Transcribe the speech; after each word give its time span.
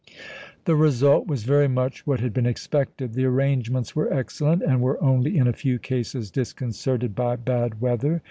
The 0.65 0.75
result 0.75 1.27
was 1.27 1.43
very 1.43 1.67
much 1.67 2.07
what 2.07 2.21
had 2.21 2.33
been 2.33 2.47
expected. 2.47 3.13
The 3.13 3.25
arrangements 3.25 3.95
were 3.95 4.11
excellent, 4.11 4.63
and 4.63 4.81
were 4.81 4.99
only 4.99 5.37
in 5.37 5.45
a 5.47 5.53
few 5.53 5.77
cases 5.77 6.31
disconcerted 6.31 7.13
by 7.13 7.35
bad 7.35 7.79
weather. 7.81 8.19